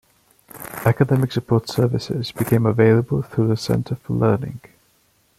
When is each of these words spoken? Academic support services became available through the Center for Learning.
Academic 0.83 1.31
support 1.31 1.69
services 1.69 2.31
became 2.31 2.65
available 2.65 3.21
through 3.21 3.47
the 3.47 3.55
Center 3.55 3.93
for 3.97 4.13
Learning. 4.13 4.59